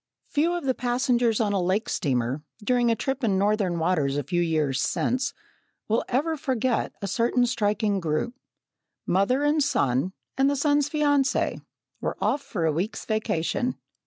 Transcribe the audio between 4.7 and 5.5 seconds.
since,